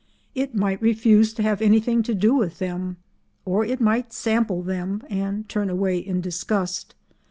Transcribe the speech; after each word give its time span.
It 0.33 0.55
might 0.55 0.81
refuse 0.81 1.31
to 1.35 1.43
have 1.43 1.61
anything 1.61 2.01
to 2.01 2.15
do 2.15 2.33
with 2.33 2.57
them, 2.57 2.97
or 3.45 3.63
it 3.63 3.79
might 3.79 4.11
sample 4.13 4.63
them 4.63 5.03
and 5.11 5.47
turn 5.47 5.69
away 5.69 5.99
in 5.99 6.21
disgust. 6.21 6.95